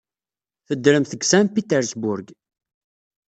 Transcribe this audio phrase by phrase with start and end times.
[0.67, 2.27] Teddremt deg Saint Petersburg.